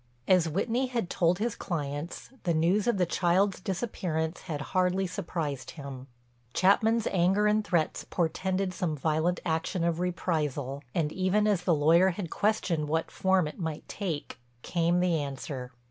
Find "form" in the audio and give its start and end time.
13.11-13.47